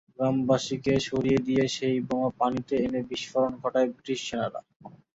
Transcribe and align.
গ্রামবাসীকে 0.13 0.93
সরিয়ে 1.07 1.39
দিয়ে 1.47 1.63
সেই 1.75 1.97
বোমা 2.07 2.29
পানিতে 2.39 2.75
এনে 2.85 3.01
বিস্ফোরণ 3.09 3.53
ঘটায় 3.61 3.89
ব্রিটিশ 3.91 4.19
সেনারা। 4.27 4.61